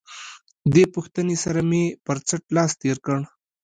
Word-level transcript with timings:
دې 0.73 0.83
پوښتنې 0.93 1.35
سره 1.43 1.61
مې 1.69 1.83
پر 2.05 2.17
څټ 2.27 2.43
لاس 2.55 2.71
تېر 2.81 2.97
کړ. 3.05 3.19